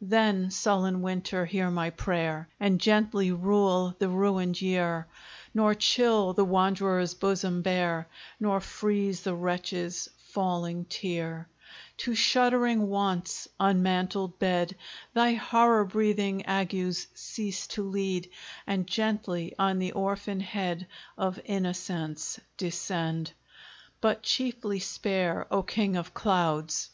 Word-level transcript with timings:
Then, 0.00 0.50
sullen 0.50 1.02
Winter, 1.02 1.44
hear 1.44 1.68
my 1.70 1.90
prayer, 1.90 2.48
And 2.58 2.80
gently 2.80 3.30
rule 3.32 3.94
the 3.98 4.08
ruined 4.08 4.62
year; 4.62 5.06
Nor 5.52 5.74
chill 5.74 6.32
the 6.32 6.42
wanderer's 6.42 7.12
bosom 7.12 7.60
bare, 7.60 8.08
Nor 8.40 8.60
freeze 8.60 9.20
the 9.24 9.34
wretch's 9.34 10.08
falling 10.16 10.86
tear; 10.86 11.50
To 11.98 12.14
shuddering 12.14 12.88
Want's 12.88 13.46
unmantled 13.60 14.38
bed 14.38 14.74
Thy 15.12 15.34
horror 15.34 15.84
breathing 15.84 16.46
agues 16.46 17.06
cease 17.14 17.66
to 17.66 17.82
lead, 17.82 18.30
And 18.66 18.86
gently 18.86 19.54
on 19.58 19.80
the 19.80 19.92
orphan 19.92 20.40
head 20.40 20.86
Of 21.18 21.38
innocence 21.44 22.40
descend, 22.56 23.32
But 24.00 24.22
chiefly 24.22 24.78
spare, 24.78 25.46
O 25.50 25.62
king 25.62 25.94
of 25.94 26.14
clouds! 26.14 26.82